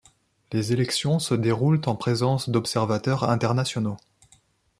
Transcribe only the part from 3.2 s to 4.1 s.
internationaux.